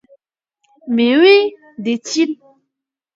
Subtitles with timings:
[0.87, 2.39] Mais oui, dit-il.